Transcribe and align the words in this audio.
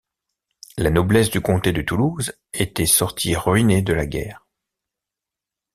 La 0.77 0.89
noblesse 0.89 1.29
du 1.29 1.41
comté 1.41 1.73
de 1.73 1.83
Toulouse 1.83 2.33
était 2.53 2.87
sortie 2.87 3.35
ruinée 3.35 3.83
de 3.83 3.93
la 3.93 4.07
guerre. 4.07 4.43